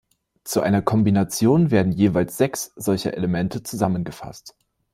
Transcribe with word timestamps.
Zu 0.43 0.61
einer 0.61 0.81
Kombination 0.81 1.69
werden 1.69 1.91
jeweils 1.91 2.35
sechs 2.35 2.73
solcher 2.75 3.13
Elemente 3.13 3.61
zusammengefasst. 3.61 4.55